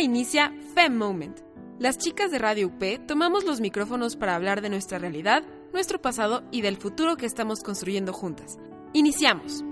[0.00, 1.40] Inicia Fem Moment.
[1.78, 6.42] Las chicas de Radio UP tomamos los micrófonos para hablar de nuestra realidad, nuestro pasado
[6.50, 8.58] y del futuro que estamos construyendo juntas.
[8.92, 9.64] Iniciamos.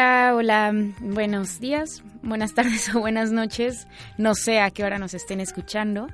[0.00, 3.86] Hola, hola, buenos días, buenas tardes o buenas noches.
[4.16, 6.06] No sé a qué hora nos estén escuchando.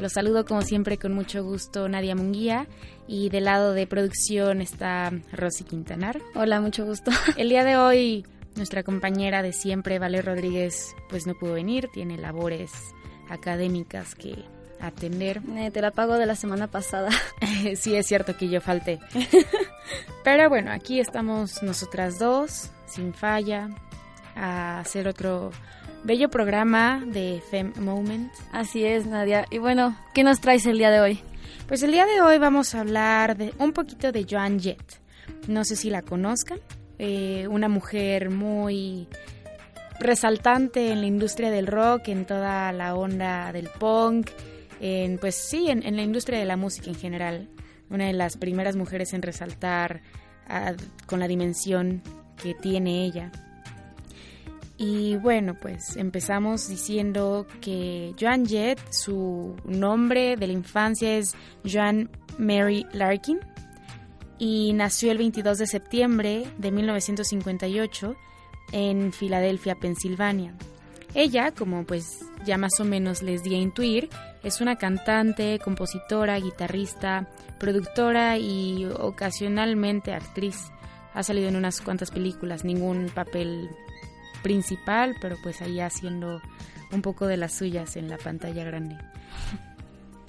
[0.00, 2.66] Los saludo como siempre con mucho gusto Nadia Munguía
[3.06, 6.20] y del lado de producción está Rosy Quintanar.
[6.34, 7.12] Hola, mucho gusto.
[7.36, 12.18] El día de hoy nuestra compañera de siempre, Vale Rodríguez, pues no pudo venir, tiene
[12.18, 12.72] labores
[13.30, 14.34] académicas que
[14.80, 15.42] atender.
[15.56, 17.10] Eh, te la pago de la semana pasada.
[17.76, 18.98] sí, es cierto que yo falté.
[20.24, 23.68] Pero bueno, aquí estamos nosotras dos, sin falla,
[24.36, 25.50] a hacer otro
[26.04, 28.32] bello programa de Fem Moment.
[28.52, 29.46] Así es, Nadia.
[29.50, 31.20] Y bueno, ¿qué nos traes el día de hoy?
[31.66, 35.00] Pues el día de hoy vamos a hablar de un poquito de Joan Jett.
[35.48, 36.60] No sé si la conozcan.
[36.98, 39.06] Eh, una mujer muy
[40.00, 44.30] resaltante en la industria del rock, en toda la onda del punk,
[44.80, 47.48] en, pues sí, en, la industria de la música en general.
[47.90, 50.02] Una de las primeras mujeres en resaltar
[50.48, 50.74] ah,
[51.06, 52.02] con la dimensión
[52.42, 53.30] que tiene ella.
[54.76, 62.08] Y bueno, pues empezamos diciendo que Joan Jett, su nombre de la infancia es Joan
[62.38, 63.40] Mary Larkin
[64.38, 68.16] y nació el 22 de septiembre de 1958
[68.70, 70.54] en Filadelfia, Pensilvania.
[71.14, 74.08] Ella, como pues ya más o menos les di a intuir,
[74.42, 77.26] es una cantante, compositora, guitarrista,
[77.58, 80.70] productora y ocasionalmente actriz.
[81.14, 83.68] Ha salido en unas cuantas películas, ningún papel
[84.42, 86.40] principal, pero pues ahí haciendo
[86.92, 88.96] un poco de las suyas en la pantalla grande.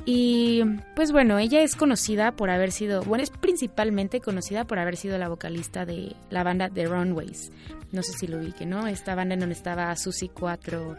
[0.06, 0.64] Y
[0.96, 5.18] pues bueno, ella es conocida por haber sido, bueno, es principalmente conocida por haber sido
[5.18, 7.52] la vocalista de la banda The Runways.
[7.92, 8.88] No sé si lo vi, que ¿no?
[8.88, 10.98] Esta banda en donde estaba Susie 4.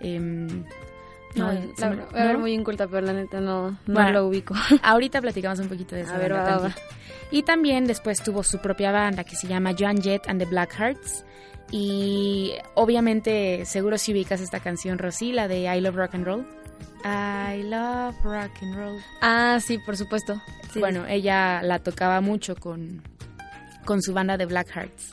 [0.00, 0.64] Em,
[1.34, 4.54] no, a ver, muy inculta, pero la neta no, no lo ubico.
[4.82, 6.12] Ahorita platicamos un poquito de eso.
[6.12, 6.34] A ver,
[7.30, 10.74] Y también después tuvo su propia banda que se llama Joan Jett and the Black
[10.74, 11.24] Hearts.
[11.70, 16.46] Y obviamente, seguro si ubicas esta canción, Rosy, la de I Love Rock and Roll.
[17.04, 19.00] I love rock and roll.
[19.20, 20.40] Ah, sí, por supuesto.
[20.78, 23.02] Bueno, ella la tocaba mucho con,
[23.84, 25.12] con su banda de Black Hearts.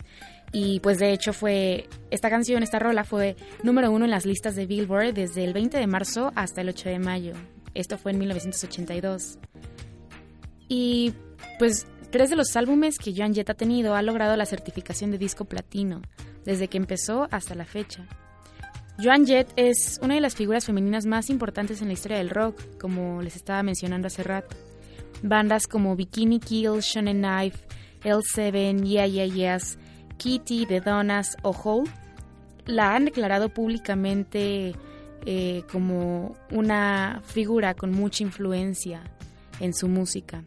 [0.52, 4.56] Y pues de hecho fue, esta canción, esta rola fue número uno en las listas
[4.56, 7.34] de Billboard desde el 20 de marzo hasta el 8 de mayo.
[7.74, 9.38] Esto fue en 1982.
[10.68, 11.14] Y
[11.60, 15.18] pues tres de los álbumes que Joan Jett ha tenido ha logrado la certificación de
[15.18, 16.02] disco platino
[16.46, 18.06] desde que empezó hasta la fecha.
[19.02, 22.60] Joan Jett es una de las figuras femeninas más importantes en la historia del rock,
[22.80, 24.58] como les estaba mencionando hace rato.
[25.24, 27.58] Bandas como Bikini Kill, Shonen Knife,
[28.04, 29.78] L7, Yeah Yeah Yes,
[30.20, 31.90] Kitty, The Donas o Hole
[32.68, 34.76] la han declarado públicamente
[35.26, 39.02] eh, como una figura con mucha influencia
[39.60, 40.44] en su música.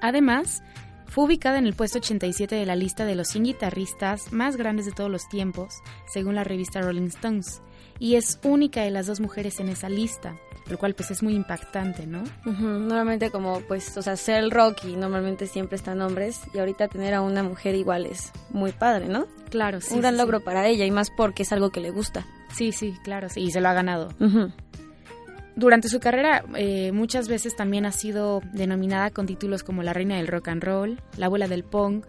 [0.00, 0.62] Además,
[1.06, 4.86] fue ubicada en el puesto 87 de la lista de los 100 guitarristas más grandes
[4.86, 5.74] de todos los tiempos,
[6.12, 7.60] según la revista Rolling Stones,
[7.98, 10.36] y es única de las dos mujeres en esa lista,
[10.68, 12.24] lo cual pues es muy impactante, ¿no?
[12.44, 16.88] Normalmente como pues, o sea, ser el rock y normalmente siempre están hombres y ahorita
[16.88, 19.26] tener a una mujer igual es muy padre, ¿no?
[19.50, 19.94] Claro, sí.
[19.94, 22.26] Un gran logro para ella y más porque es algo que le gusta.
[22.52, 24.08] Sí, sí, claro, sí, y se lo ha ganado.
[25.54, 30.16] Durante su carrera eh, muchas veces también ha sido denominada con títulos como la reina
[30.16, 32.04] del rock and roll, la abuela del punk,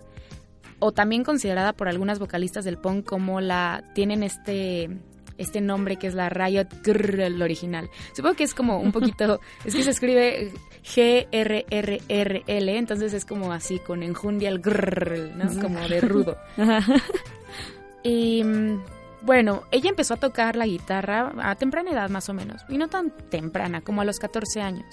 [0.79, 4.89] o también considerada por algunas vocalistas del punk como la tienen este
[5.37, 7.89] este nombre que es la Riot Grrr, el original.
[8.13, 10.51] Supongo que es como un poquito, es que se escribe
[10.83, 15.61] G-R-R-R-L, entonces es como así, con enjundia el grrr, ¿no?
[15.61, 16.37] Como de rudo.
[18.03, 18.81] y mm,
[19.21, 22.87] bueno, ella empezó a tocar la guitarra a temprana edad más o menos, y no
[22.87, 24.85] tan temprana, como a los 14 años.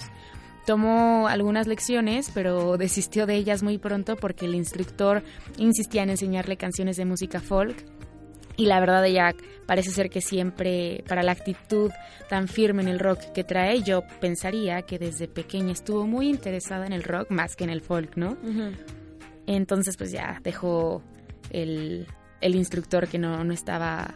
[0.65, 5.21] Tomó algunas lecciones, pero desistió de ellas muy pronto porque el instructor
[5.57, 7.85] insistía en enseñarle canciones de música folk.
[8.57, 9.35] Y la verdad ella
[9.65, 11.91] parece ser que siempre, para la actitud
[12.29, 16.85] tan firme en el rock que trae, yo pensaría que desde pequeña estuvo muy interesada
[16.85, 18.37] en el rock más que en el folk, ¿no?
[19.47, 21.03] Entonces pues ya dejó
[21.49, 22.07] el,
[22.41, 24.15] el instructor que no, no estaba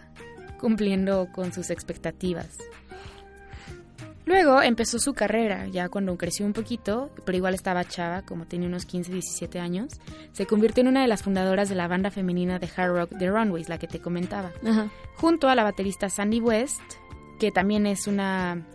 [0.60, 2.58] cumpliendo con sus expectativas.
[4.30, 8.68] Luego empezó su carrera, ya cuando creció un poquito, pero igual estaba chava, como tenía
[8.68, 10.00] unos 15, 17 años.
[10.34, 13.28] Se convirtió en una de las fundadoras de la banda femenina de hard rock The
[13.28, 14.52] Runways, la que te comentaba.
[15.16, 16.80] Junto a la baterista Sandy West,
[17.40, 18.68] que también es una,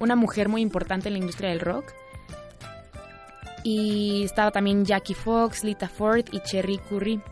[0.00, 1.94] una mujer muy importante en la industria del rock.
[3.64, 7.22] Y estaba también Jackie Fox, Lita Ford y Cherry Curry.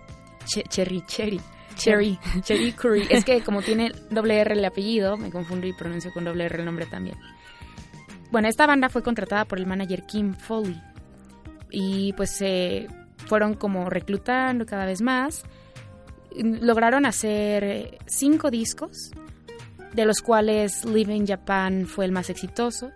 [0.46, 1.40] Cherry, Cherry.
[1.76, 3.08] Cherry, Cherry Curry.
[3.10, 6.60] Es que como tiene doble R el apellido, me confundo y pronuncio con doble R
[6.60, 7.18] el nombre también.
[8.30, 10.80] Bueno, esta banda fue contratada por el manager Kim Foley
[11.70, 12.88] y pues se
[13.26, 15.44] fueron como reclutando cada vez más.
[16.36, 19.10] Lograron hacer cinco discos,
[19.92, 22.90] de los cuales Live in Japan fue el más exitoso.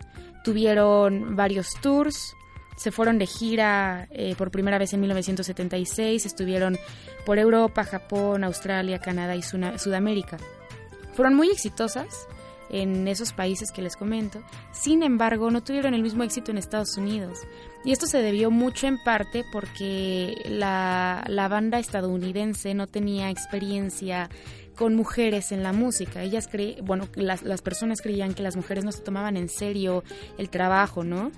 [0.45, 2.35] Tuvieron varios tours,
[2.77, 6.79] se fueron de gira eh, por primera vez en 1976, estuvieron
[7.25, 10.37] por Europa, Japón, Australia, Canadá y Sudamérica.
[11.15, 12.27] Fueron muy exitosas
[12.73, 14.43] en esos países que les comento.
[14.73, 17.39] Sin embargo, no tuvieron el mismo éxito en Estados Unidos.
[17.85, 24.31] Y esto se debió mucho en parte porque la, banda estadounidense no tenía experiencia
[24.77, 26.23] con mujeres en la música.
[26.23, 30.03] Ellas cre bueno, las, las, personas creían que las mujeres no se tomaban en serio
[30.39, 31.31] el trabajo, ¿no?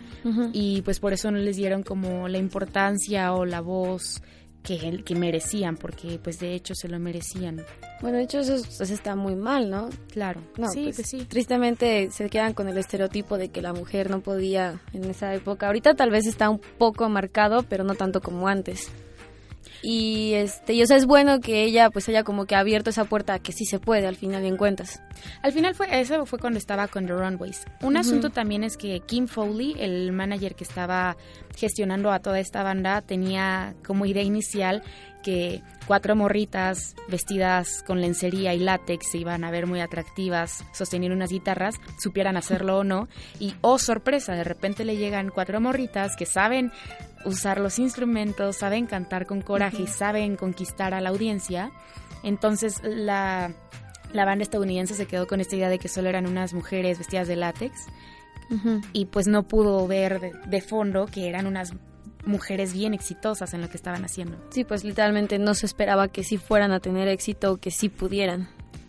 [0.53, 4.23] Y pues por eso no les dieron como la importancia o la voz
[4.65, 7.65] que, que merecían, porque pues de hecho se lo merecían.
[8.01, 9.91] Bueno, de hecho eso, está muy mal, ¿no?
[10.11, 10.41] Claro.
[10.57, 11.25] No, sí, pues, pues, sí.
[11.27, 15.67] Tristemente se quedan con el estereotipo de que la mujer no podía en esa época.
[15.67, 18.91] Ahorita tal vez está un poco marcado, pero no tanto como antes
[19.83, 23.05] y este y o sea es bueno que ella pues haya como que abierto esa
[23.05, 25.03] puerta que sí se puede al final en cuentas.
[25.43, 27.65] Al final fue eso fue cuando estaba con The Runways.
[27.83, 31.17] Un asunto también es que Kim Foley el manager que estaba
[31.57, 34.83] gestionando a toda esta banda tenía como idea inicial
[35.25, 41.17] que cuatro morritas vestidas con lencería y látex se iban a ver muy atractivas sosteniendo
[41.17, 43.09] unas guitarras, supieran hacerlo o no.
[43.41, 46.71] Y, oh sorpresa, de repente le llegan cuatro morritas que saben
[47.25, 51.71] usar los instrumentos, saben cantar con coraje y saben conquistar a la audiencia.
[52.23, 53.53] Entonces la,
[54.13, 57.29] la, banda estadounidense se quedó con esta idea de que solo eran unas mujeres vestidas
[57.29, 57.87] de látex
[58.93, 61.73] y pues no pudo ver de, fondo que eran unas
[62.25, 64.37] mujeres bien exitosas en lo que estaban haciendo.
[64.51, 67.89] Sí, pues literalmente no se esperaba que sí fueran a tener éxito o que sí
[67.89, 68.49] pudieran.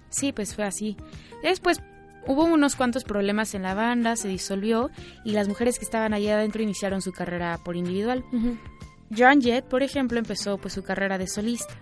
[0.09, 0.97] Sí, pues fue así.
[1.41, 1.81] Después
[2.27, 4.89] Hubo unos cuantos problemas en la banda, se disolvió
[5.23, 8.23] y las mujeres que estaban allá adentro iniciaron su carrera por individual.
[9.15, 11.73] Joan Jett, por ejemplo, empezó pues su carrera de solista.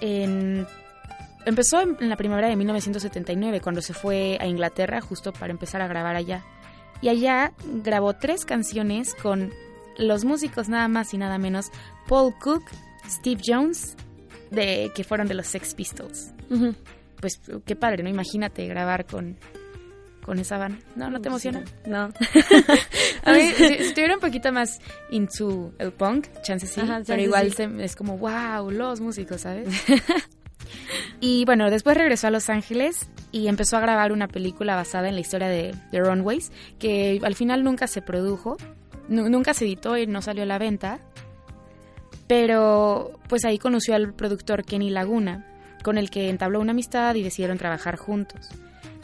[0.00, 5.88] empezó en, la primavera de 1979 cuando se fue a Inglaterra justo para empezar a
[5.88, 6.44] grabar allá.
[7.02, 7.52] Y allá
[7.82, 9.52] grabó tres canciones con
[9.98, 11.70] los músicos nada más y nada menos
[12.08, 12.64] Paul Cook,
[13.06, 13.96] Steve Jones,
[14.50, 16.32] de, que fueron de los Sex Pistols
[17.22, 18.10] pues qué padre, ¿no?
[18.10, 19.38] Imagínate grabar con,
[20.24, 20.78] con esa banda.
[20.96, 21.08] ¿No?
[21.08, 21.62] ¿No te emociona?
[21.86, 22.10] No.
[23.24, 24.80] a mí, si, estuviera un poquito más
[25.10, 29.68] into el punk, chances sí, pero igual es como, wow, los músicos, ¿sabes?
[31.20, 35.14] y bueno, después regresó a Los Ángeles y empezó a grabar una película basada en
[35.14, 38.56] la historia de The Runways, que al final nunca se produjo,
[39.08, 40.98] nunca se editó y no salió a la venta,
[42.26, 45.51] pero pues ahí conoció al productor Kenny Laguna,
[45.82, 48.48] con el que entabló una amistad y decidieron trabajar juntos.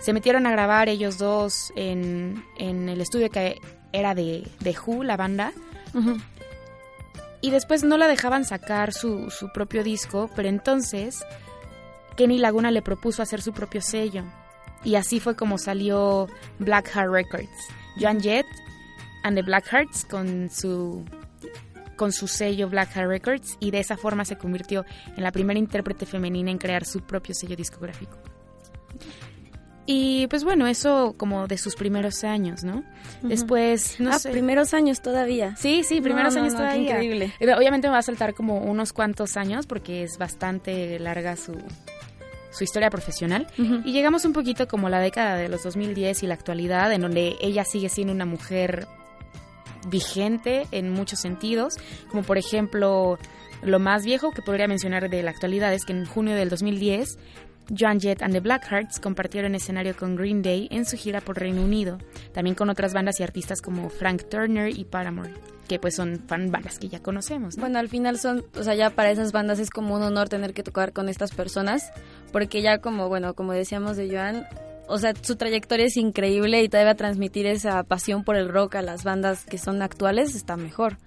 [0.01, 3.61] Se metieron a grabar ellos dos en, el estudio que
[3.93, 5.53] era de, de Who, la banda.
[7.41, 11.25] Y después no la dejaban sacar su, su propio disco, pero entonces
[12.17, 14.25] Kenny Laguna le propuso hacer su propio sello.
[14.85, 17.69] Y así fue como salió Black Heart Records.
[18.01, 18.47] Joan Jett
[19.23, 21.05] and the Black Hearts con su
[21.99, 25.59] con su sello Black Hat Records y de esa forma se convirtió en la primera
[25.59, 28.17] intérprete femenina en crear su propio sello discográfico.
[29.85, 32.85] Y pues bueno, eso como de sus primeros años, ¿no?
[33.23, 35.57] Después, no ah, primeros años todavía.
[35.57, 36.93] Sí, sí, primeros años todavía.
[36.93, 37.33] increíble.
[37.57, 41.57] Obviamente me va a saltar como unos cuantos años porque es bastante larga su,
[42.51, 43.47] su historia profesional.
[43.57, 47.37] Y llegamos un poquito como la década de los 2010 y la actualidad, en donde
[47.41, 48.87] ella sigue siendo una mujer
[49.87, 51.75] vigente en muchos sentidos,
[52.11, 53.19] como por ejemplo
[53.63, 57.19] lo más viejo que podría mencionar de la actualidad es que en junio del 2010
[57.77, 61.63] Joan Jett and the Blackhearts compartieron escenario con Green Day en su gira por Reino
[61.63, 61.99] Unido,
[62.33, 65.35] también con otras bandas y artistas como Frank Turner y Paramore,
[65.69, 67.57] que pues son fan bandas que ya conocemos.
[67.57, 70.55] Bueno, al final son, o sea, ya para esas bandas es como un honor tener
[70.55, 71.91] que tocar con estas personas,
[72.33, 74.47] porque ya como, bueno, como decíamos de Joan,
[74.89, 78.83] o sea, su trayectoria es increíble y todavía transmitir esa pasión por el rock a
[78.83, 80.99] las bandas que son actuales está mejor.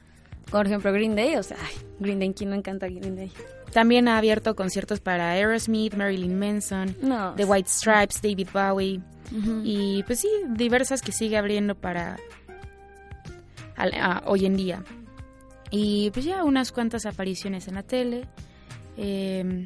[0.49, 3.31] Por ejemplo, Green Day, o sea, ay, Green Day, ¿quién no encanta Green Day?
[3.73, 8.99] También ha abierto conciertos para Aerosmith, Marilyn Manson, No, The White Stripes, David Bowie
[9.63, 12.17] y pues sí, diversas que sigue abriendo para
[13.77, 14.83] al- a- hoy en día.
[15.69, 18.27] Y pues ya unas cuantas apariciones en la tele.
[18.97, 19.63] eh,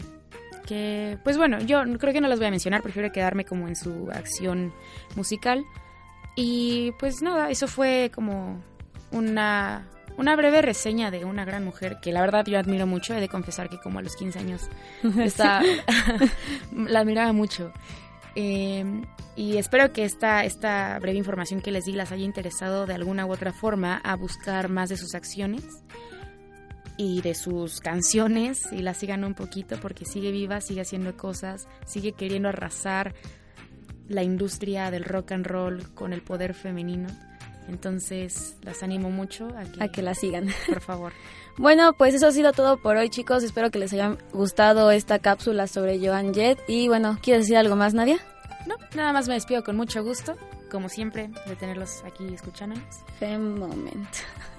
[0.66, 3.76] que pues bueno, yo creo que no las voy a mencionar, prefiero quedarme como en
[3.76, 4.74] su acción
[5.16, 5.66] musical.
[6.36, 8.62] Y pues nada, eso fue como
[9.12, 13.14] una, una breve reseña de una gran mujer que la verdad yo admiro mucho.
[13.14, 14.70] He de confesar que como a los 15 años
[16.76, 17.72] la admiraba mucho.
[18.36, 18.84] Eh,
[19.38, 23.26] y espero que esta, esta breve información que les di las haya interesado de alguna
[23.26, 25.64] u otra forma a buscar más de sus acciones
[26.98, 31.68] y de sus canciones y la sigan un poquito porque sigue viva, sigue haciendo cosas,
[31.86, 33.14] sigue queriendo arrasar
[34.08, 37.10] la industria del rock and roll con el poder femenino.
[37.68, 40.48] Entonces las animo mucho a que, a que la sigan.
[40.68, 41.14] por favor.
[41.58, 43.42] Bueno, pues eso ha sido todo por hoy, chicos.
[43.42, 46.60] Espero que les haya gustado esta cápsula sobre Joan Jett.
[46.68, 48.18] Y bueno, ¿quieres decir algo más, Nadia?
[48.66, 50.36] No, nada más me despido con mucho gusto,
[50.70, 52.84] como siempre, de tenerlos aquí escuchándonos.
[53.20, 54.10] Fem moment.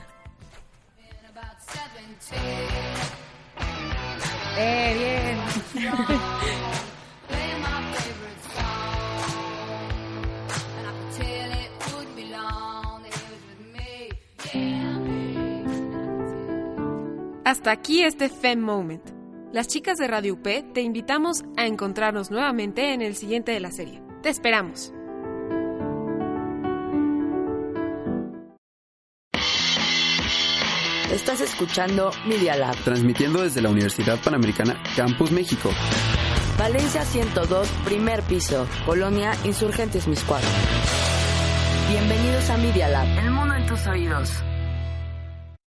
[4.59, 5.37] Eh.
[17.45, 19.03] Hasta aquí este Fem Moment.
[19.53, 20.43] Las chicas de Radio UP
[20.73, 24.03] te invitamos a encontrarnos nuevamente en el siguiente de la serie.
[24.23, 24.96] Te esperamos.
[31.13, 32.75] Estás escuchando Media Lab.
[32.83, 35.71] Transmitiendo desde la Universidad Panamericana Campus México.
[36.59, 38.67] Valencia 102, primer piso.
[38.85, 40.49] Colonia Insurgentes Miscuadro.
[41.89, 43.07] Bienvenidos a Media Lab.
[43.19, 44.33] El mundo en tus oídos.